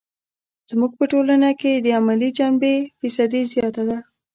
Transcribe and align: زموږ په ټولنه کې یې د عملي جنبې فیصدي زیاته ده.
زموږ 0.69 0.91
په 0.99 1.05
ټولنه 1.11 1.49
کې 1.59 1.69
یې 1.75 1.79
د 1.85 1.87
عملي 1.99 2.29
جنبې 2.37 2.75
فیصدي 2.99 3.41
زیاته 3.53 3.83
ده. 3.89 3.97